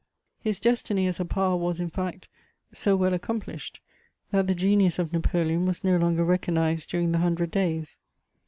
His 0.39 0.59
destiny 0.59 1.05
as 1.05 1.19
a 1.19 1.25
power 1.25 1.55
was, 1.55 1.79
in 1.79 1.91
fact, 1.91 2.27
so 2.73 2.95
well 2.95 3.13
accomplished 3.13 3.81
that 4.31 4.47
the 4.47 4.55
genius 4.55 4.97
of 4.97 5.13
Napoleon 5.13 5.67
was 5.67 5.83
no 5.83 5.95
longer 5.97 6.23
recognised 6.23 6.89
during 6.89 7.11
the 7.11 7.19
Hundred 7.19 7.51
Days. 7.51 7.97